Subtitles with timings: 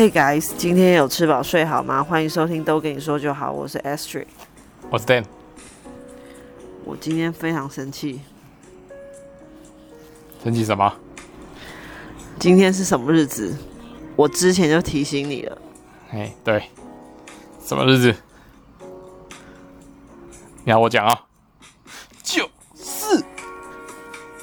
[0.00, 2.02] Hey guys，今天有吃饱睡好吗？
[2.02, 4.24] 欢迎收听都跟你说就好，我是 Astrid，
[4.88, 5.26] 我是 Dan。
[6.86, 8.22] 我今天非常生气，
[10.42, 10.90] 生气什么？
[12.38, 13.54] 今天是什么日子？
[14.16, 15.58] 我之前就提醒你了。
[16.12, 16.70] 哎，对，
[17.62, 18.16] 什么日子？
[20.64, 21.26] 你要我讲啊？
[22.22, 23.22] 就是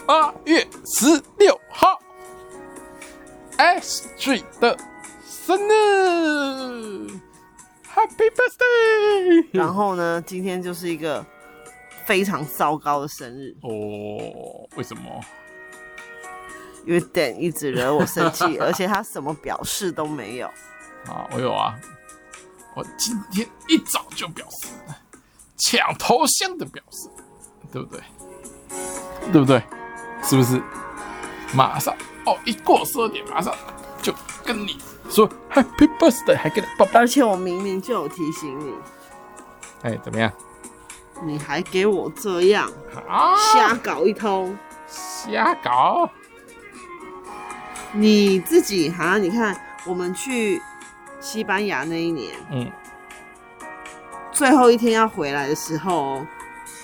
[0.06, 2.00] 八月十六号
[3.58, 4.78] ，Astrid 的。
[5.48, 5.72] 生日
[7.96, 9.48] ，Happy Birthday！
[9.54, 11.26] 然后呢，今天就是一个
[12.04, 13.70] 非常糟糕的生日哦。
[14.76, 15.04] 为什么？
[16.86, 20.48] 因为 Dan 一直惹我生气， 而且他什么表示都没有。
[21.06, 21.80] 啊，我有啊，
[22.76, 24.68] 我今天一早就表示
[25.56, 27.08] 抢头像的表示，
[27.72, 28.02] 对不对？
[29.32, 29.64] 对不对？
[30.24, 30.62] 是不是？
[31.54, 31.96] 马上
[32.26, 33.56] 哦，一过十二点，马上
[34.02, 34.78] 就跟你。
[35.18, 38.72] 说 Happy Birthday，还给你抱抱，而且我明明就有提醒你。
[39.82, 40.32] 哎、欸，怎么样？
[41.24, 42.72] 你还给我这样
[43.52, 44.56] 瞎搞一通？
[44.88, 46.08] 瞎搞？
[47.94, 49.18] 你自己哈？
[49.18, 50.62] 你看我们去
[51.20, 52.72] 西班牙那一年，嗯，
[54.32, 56.24] 最后一天要回来的时候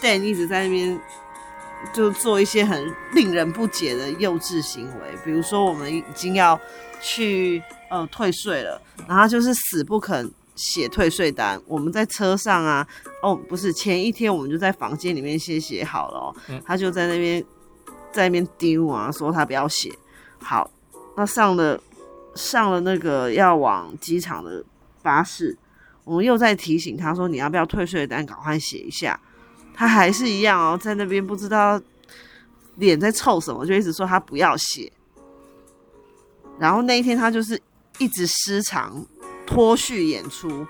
[0.01, 0.99] ，Dan 一直在那边
[1.91, 6.59] 就做一些很令人不解的幼稚行为，比如说我们已经要
[7.01, 7.61] 去。
[7.89, 11.61] 呃，退税了，然后就是死不肯写退税单。
[11.67, 12.87] 我们在车上啊，
[13.21, 17.45] 哦，不是，前一天我们就在房间里面先写好了哦，嗯，他就在那边
[18.11, 19.91] 在那边丢啊，说他不要写。
[20.39, 20.67] 好，
[21.15, 21.79] 那上了
[22.33, 24.65] 上了那个要往机场的
[25.03, 25.55] 巴士，
[26.03, 29.19] 我们又在提醒他说，你要不要退税单，赶快写一下。
[29.73, 31.81] 他还是一样哦，在那边不知道
[32.75, 34.91] 脸在臭什么，就一直说他不要写。
[36.59, 37.61] 然后那一天他就是。
[37.99, 39.05] 一直失常，
[39.45, 40.65] 脱序演出。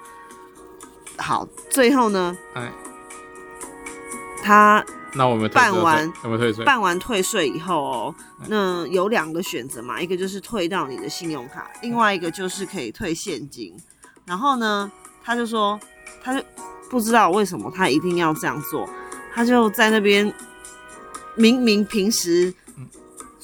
[1.18, 2.38] 好，最后呢？
[2.54, 2.70] 哎，
[4.44, 4.83] 他
[5.14, 6.11] 那我们办完？
[6.66, 8.16] 办完退税以后哦，
[8.50, 13.73] 那有两个选择嘛，一个就是退到你的信用卡，另外一个就是可以退现金。
[14.26, 14.92] 然后呢，
[15.23, 15.80] 他就说，
[16.22, 16.45] 他就
[16.89, 18.88] 不知道为什么他一定要这样做，
[19.33, 20.33] 他就在那边
[21.36, 22.54] 明明平时。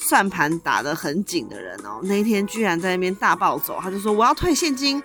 [0.02, 5.00] 算盘打得很紧的人哦，那一天居然在那边大暴走，他就说我要退现金，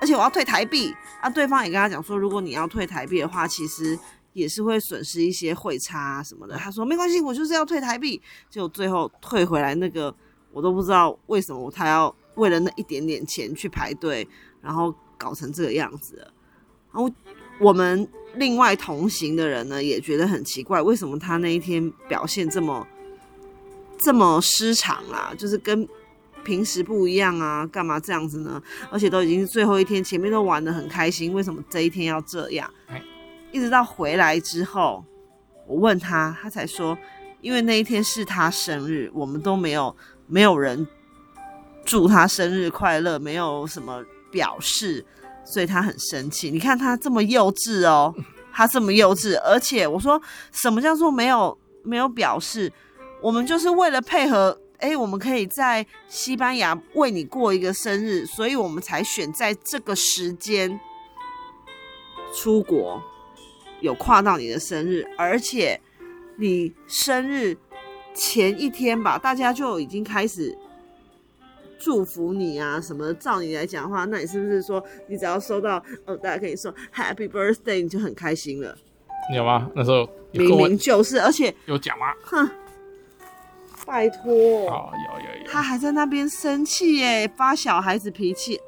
[0.00, 0.92] 而且我要退台币。
[1.20, 3.96] 啊，对方也跟他讲说，如果你要退台币的话，其实
[4.32, 6.56] 也是会损失一些汇差什么的。
[6.56, 8.20] 他说没关系，我就是要退台币。
[8.50, 10.12] 结果最后退回来那个，
[10.50, 14.26] 我都不知道为什么他要为了那一点点钱去排队，
[14.60, 16.16] 然后搞成这个样子。
[16.92, 17.08] 然后
[17.62, 22.86] 我们另外同行的人呢，也觉得很奇怪，为什么他那一天表现这么。
[24.04, 25.88] 这么失常啊，就是跟
[26.42, 28.60] 平时不一样啊，干嘛这样子呢？
[28.90, 32.68] 而且都已经是最后一天，前面都玩的很开心，为什么这一天要这样？
[33.52, 35.04] 一直到回来之后，
[35.68, 36.98] 我问他，他才说，
[37.42, 39.94] 因为那一天是他生日，我们都没有
[40.26, 40.84] 没有人
[41.84, 45.06] 祝他生日快乐，没有什么表示，
[45.44, 46.50] 所以他很生气。
[46.50, 48.14] 你看他这么幼稚哦，
[48.52, 50.20] 他这么幼稚，而且我说
[50.52, 52.72] 什么叫做没有没有表示？
[53.20, 60.80] 我们就是为了配合，哎，我们可以在西班牙为你过一个生日，所以我们才选在这个时间
[62.34, 63.00] 出国，
[63.80, 65.80] 有跨到你的生日，而且
[66.36, 67.56] 你生日
[68.12, 70.58] 前一天吧，大家就已经开始
[71.82, 73.12] 祝福你啊什么。
[73.14, 78.76] 照你来讲的话，那你是不是说，你只要收到，哦，大家可以说 Happy Birthday，你就很开心了？
[79.30, 79.68] 你有吗？
[79.74, 82.06] 那时候明明就是，而且有讲吗？
[82.22, 82.48] 哼。
[83.84, 84.32] 拜托，
[84.70, 88.60] 哦，有有有，他还在那边生气耶，发小孩子脾气，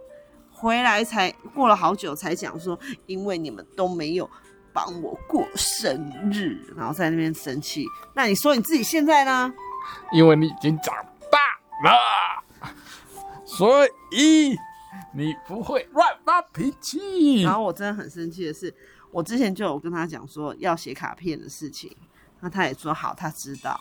[0.50, 2.76] 回来才过了好久才讲说，
[3.06, 4.28] 因为你们都没有
[4.72, 7.86] 帮我过生日，然后在那边生气。
[8.12, 9.54] 那你说你自己现在呢？
[10.12, 10.92] 因为你已经长
[11.30, 11.38] 大
[11.88, 11.96] 了，
[13.56, 14.56] 所以
[15.12, 17.42] 你不会乱发脾气。
[17.42, 18.74] 然后我真的很生气的是，
[19.10, 21.94] 我之前就有跟他讲说要写卡片的事情，
[22.40, 23.80] 那他也说好，他知道。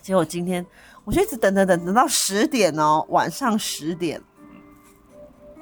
[0.00, 0.64] 结果今天
[1.04, 4.20] 我就一直等等等等到十点哦，晚上十点，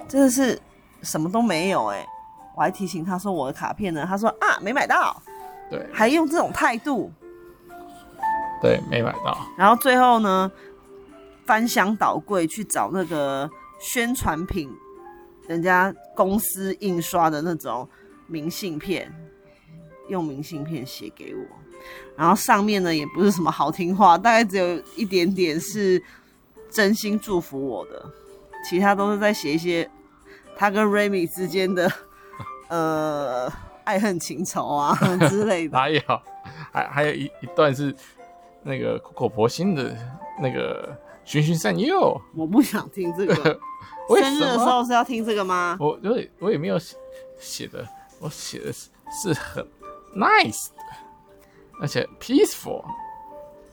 [0.08, 0.60] 真的是
[1.02, 2.04] 什么都没有哎！
[2.56, 5.22] 我还提醒他说我的卡片呢，他说啊没买到，
[5.70, 7.12] 对，还用这种态度，
[8.60, 9.38] 对，没买到。
[9.56, 10.50] 然后最后呢，
[11.44, 13.50] 翻箱倒柜去找那个
[13.80, 14.70] 宣传品，
[15.48, 17.88] 人家公司印刷的那种
[18.26, 19.12] 明信片，
[20.08, 21.44] 用明信片写给我。
[22.16, 26.00] 然后上面呢也不是什么好听话，大概只有一点点是
[26.70, 28.04] 真心祝福我的。
[28.64, 29.90] 其他都是在写一些
[30.56, 31.90] 他跟 Remy 之间的
[32.70, 33.52] 呃
[33.82, 34.96] 爱恨情仇啊
[35.28, 35.76] 之类的。
[35.76, 36.00] 还有，
[36.72, 37.92] 还还有一一段是
[38.62, 39.96] 那个苦口婆心的
[40.40, 42.20] 那个循循善诱。
[42.34, 43.34] 我不想听这个。
[44.20, 45.76] 生日的时候是要听这个吗？
[45.80, 46.96] 我我我也没有写
[47.38, 47.86] 写的，
[48.18, 49.64] 我写的是是很
[50.14, 50.82] nice 的，
[51.80, 52.84] 而且 peaceful。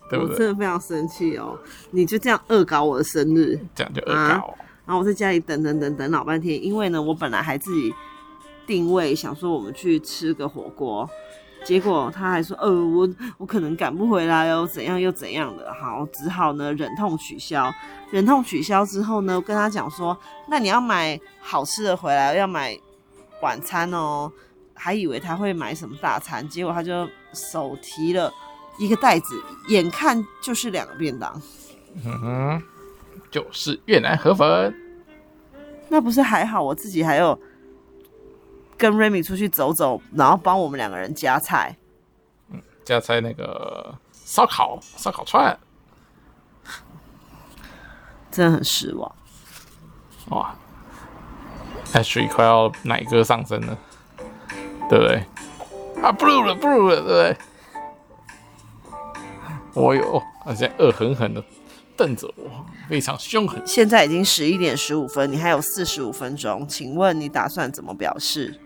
[0.09, 1.59] 对对，我真的非常生气哦！
[1.91, 4.53] 你就这样恶搞我的生日，这样就恶搞、啊。
[4.85, 7.93] 然后我在家里等等等等老半天，因为呢，我本来还自己
[8.65, 11.09] 定位想说我们去吃个火锅，
[11.63, 17.73] 结果他还说，呃，我我可能赶不回来哦，怎样又怎样的，好，只好呢忍痛取消。
[18.11, 20.17] 忍痛取消之后呢，跟他讲说，
[20.47, 22.77] 那你要买好吃的回来，要买
[23.41, 24.31] 晚餐哦。
[24.73, 28.31] 还以为他会买什么大餐，结果他就手提了。
[28.77, 29.35] 一个袋子，
[29.67, 31.41] 眼看就是两个便当，
[32.05, 32.63] 嗯哼，
[33.29, 34.73] 就是越南河粉。
[35.89, 37.37] 那不是还好，我自己还有
[38.79, 41.75] 跟 Remy 出去走走，然后帮我们两个人夹菜。
[42.49, 45.59] 嗯，夹菜那个烧烤，烧烤串，
[48.31, 49.13] 真的很失望。
[50.29, 50.55] 哇
[51.91, 53.77] ，Ashley 快要奶哥上身了，
[54.89, 55.23] 对不对？
[56.01, 57.37] 啊，不录了，不录了，对不对？
[59.73, 61.43] 哦哟，他现在恶狠狠的
[61.99, 63.61] 瞪着我，非常凶狠。
[63.65, 68.57] 现在已经十一点十五分，你还有四十五分钟，请问你打算怎么表示？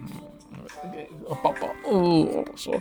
[0.83, 2.75] 嗯，宝宝，哦，我说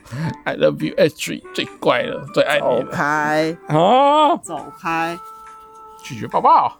[0.45, 2.85] I love you Ashley 最乖了，最爱你了。
[2.85, 4.37] 走开啊！
[4.37, 5.19] 走开！
[6.03, 6.79] 拒绝抱抱。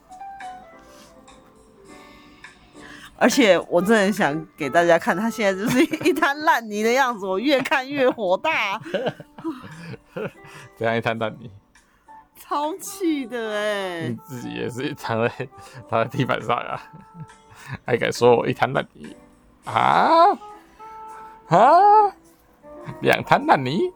[3.17, 8.79] 而且我真的很想给大家看，他现在就是一滩烂泥的样子，我越看越火大。
[10.77, 11.51] 这样一滩烂泥，
[12.53, 14.09] 超气的哎！
[14.11, 15.49] 你自己也是躺在
[15.89, 16.79] 躺在地板上啊，
[17.87, 19.17] 还敢说我一滩烂泥
[19.65, 20.29] 啊
[21.49, 21.59] 啊！
[23.01, 23.91] 两滩烂泥，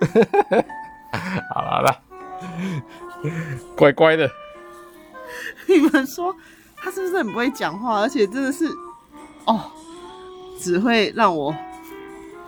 [1.54, 2.02] 好了好了，
[3.76, 4.28] 乖乖的。
[5.68, 6.34] 你们说
[6.76, 8.00] 他是不是很不会讲话？
[8.00, 8.66] 而且真的是
[9.46, 9.70] 哦，
[10.58, 11.54] 只会让我。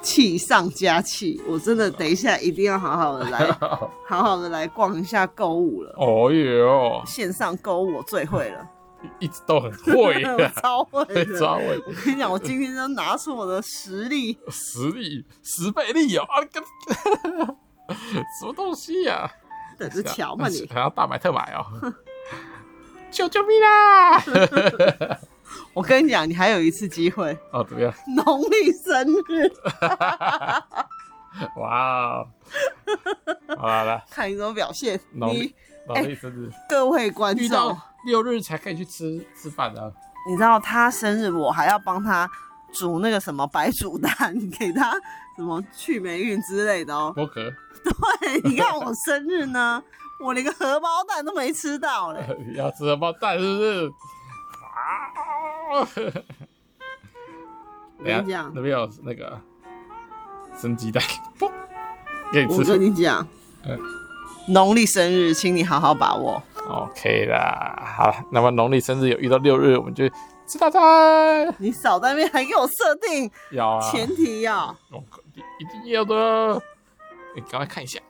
[0.04, 3.50] 气上加气，我真的等一下一定要好好的来，
[4.06, 5.94] 好好的来逛一下购物了。
[5.96, 8.68] 哦哟，线上购物我最会了，
[9.18, 10.22] 一直都很会，
[10.60, 11.82] 超会的，超会。
[11.86, 16.24] 我跟你讲，我今天就拿出我的实力，实力十倍力哦！
[16.28, 16.62] 啊，跟
[18.38, 19.30] 什么东西呀、啊？
[19.78, 21.64] 等着瞧嘛你，还要大买特买哦！
[23.10, 24.20] 救救命啊！
[25.74, 27.92] 我跟你讲，你还有一次机会哦，怎么样？
[28.16, 29.50] 农历生日，
[31.58, 32.26] 哇哦！
[33.58, 34.98] 好了，来 看你怎么表现。
[35.12, 35.54] 农历
[35.86, 37.76] 农历生日，各位观众，
[38.06, 39.92] 六日才可以去吃吃饭的。
[40.30, 42.30] 你知道他生日，我还要帮他
[42.72, 44.92] 煮那个什么白煮蛋，给他
[45.36, 47.12] 什么去霉运之类的哦。
[47.16, 47.52] 剥壳。
[47.84, 49.82] 对，你看我生日呢，
[50.18, 52.24] 我连个荷包蛋都没吃到嘞。
[52.48, 53.92] 你要吃荷包蛋是不是？
[57.98, 59.40] 我跟你讲，那边有那个
[60.56, 61.02] 生鸡蛋，
[61.40, 61.50] 我
[62.32, 63.26] 跟你讲，
[63.66, 63.78] 嗯，
[64.48, 66.42] 农历生日，请你好好把握。
[66.68, 70.08] OK 啦，好了，那么农历生日有遇到六日，我们就
[70.46, 71.54] 吃大餐。
[71.58, 74.74] 你少在那边还给我设定，要啊，前提要，
[75.58, 76.62] 一定要的。
[77.34, 78.00] 你赶快看一下，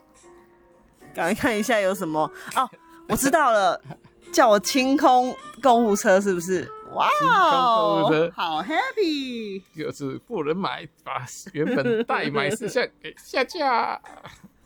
[1.14, 2.68] 赶快看一下有什么哦，
[3.08, 3.80] 我知道了。
[4.32, 6.68] 叫我清空购物车是不是？
[6.94, 9.62] 哇哦，好 happy！
[9.76, 14.00] 就是不能买，把原本代买事项给下架。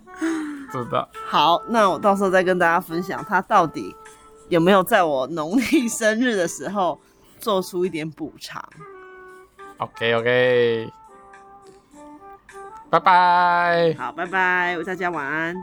[0.73, 1.09] 知道。
[1.27, 3.95] 好，那我到时候再跟大家分享，他到底
[4.49, 6.99] 有没有在我农历生日的时候
[7.39, 8.63] 做出一点补偿
[9.79, 10.93] ？OK OK，
[12.91, 13.95] 拜拜。
[13.99, 15.55] 好，拜拜，大家晚安。